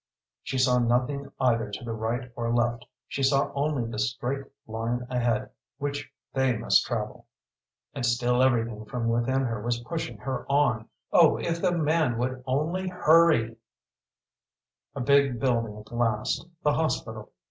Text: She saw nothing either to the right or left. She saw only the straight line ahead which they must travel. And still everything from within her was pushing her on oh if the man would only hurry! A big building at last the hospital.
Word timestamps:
She 0.41 0.57
saw 0.57 0.79
nothing 0.79 1.31
either 1.39 1.69
to 1.69 1.83
the 1.85 1.93
right 1.93 2.31
or 2.35 2.51
left. 2.51 2.87
She 3.07 3.21
saw 3.21 3.51
only 3.53 3.85
the 3.85 3.99
straight 3.99 4.43
line 4.65 5.05
ahead 5.11 5.51
which 5.77 6.11
they 6.33 6.57
must 6.57 6.87
travel. 6.87 7.27
And 7.93 8.03
still 8.03 8.41
everything 8.41 8.85
from 8.85 9.09
within 9.09 9.41
her 9.43 9.61
was 9.61 9.77
pushing 9.83 10.17
her 10.17 10.51
on 10.51 10.89
oh 11.11 11.37
if 11.37 11.61
the 11.61 11.77
man 11.77 12.17
would 12.17 12.43
only 12.47 12.87
hurry! 12.89 13.57
A 14.95 15.01
big 15.01 15.39
building 15.39 15.77
at 15.77 15.91
last 15.93 16.47
the 16.63 16.73
hospital. 16.73 17.31